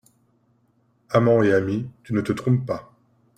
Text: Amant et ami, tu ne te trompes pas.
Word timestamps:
Amant 1.11 1.43
et 1.43 1.53
ami, 1.53 1.87
tu 2.03 2.13
ne 2.13 2.21
te 2.21 2.31
trompes 2.33 2.65
pas. 2.65 2.91